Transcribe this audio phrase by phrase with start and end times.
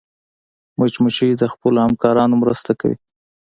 [0.79, 2.97] مچمچۍ د خپلو همکارانو مرسته کوي